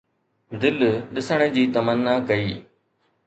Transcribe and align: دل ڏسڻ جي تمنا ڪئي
دل 0.61 0.77
ڏسڻ 1.15 1.39
جي 1.57 1.63
تمنا 1.75 2.13
ڪئي 2.29 2.49